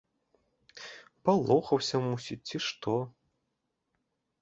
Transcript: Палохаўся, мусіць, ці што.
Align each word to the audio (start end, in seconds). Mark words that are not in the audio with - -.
Палохаўся, 1.29 1.97
мусіць, 2.09 2.41
ці 2.51 2.57
што. 2.71 2.99